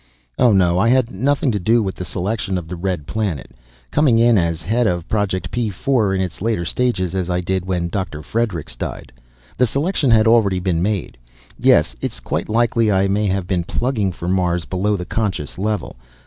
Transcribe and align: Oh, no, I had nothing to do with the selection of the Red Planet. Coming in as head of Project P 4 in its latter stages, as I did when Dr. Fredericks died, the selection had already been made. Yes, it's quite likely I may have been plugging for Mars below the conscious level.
Oh, 0.39 0.51
no, 0.51 0.79
I 0.79 0.87
had 0.89 1.11
nothing 1.11 1.51
to 1.51 1.59
do 1.59 1.83
with 1.83 1.93
the 1.93 2.03
selection 2.05 2.57
of 2.57 2.67
the 2.67 2.75
Red 2.75 3.05
Planet. 3.05 3.51
Coming 3.91 4.17
in 4.17 4.35
as 4.35 4.63
head 4.63 4.87
of 4.87 5.07
Project 5.07 5.51
P 5.51 5.69
4 5.69 6.15
in 6.15 6.21
its 6.21 6.41
latter 6.41 6.65
stages, 6.65 7.13
as 7.13 7.29
I 7.29 7.39
did 7.39 7.65
when 7.65 7.87
Dr. 7.87 8.23
Fredericks 8.23 8.75
died, 8.75 9.11
the 9.59 9.67
selection 9.67 10.09
had 10.09 10.25
already 10.25 10.59
been 10.59 10.81
made. 10.81 11.19
Yes, 11.59 11.95
it's 12.01 12.19
quite 12.19 12.49
likely 12.49 12.91
I 12.91 13.07
may 13.07 13.27
have 13.27 13.45
been 13.45 13.63
plugging 13.63 14.11
for 14.11 14.27
Mars 14.27 14.65
below 14.65 14.95
the 14.95 15.05
conscious 15.05 15.59
level. 15.59 15.95